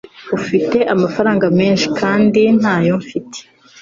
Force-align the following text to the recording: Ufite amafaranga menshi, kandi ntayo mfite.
Ufite 0.37 0.77
amafaranga 0.93 1.45
menshi, 1.59 1.85
kandi 1.99 2.41
ntayo 2.59 2.93
mfite. 3.01 3.37